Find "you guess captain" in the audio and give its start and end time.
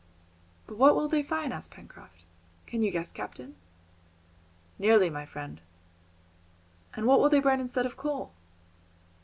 2.81-3.53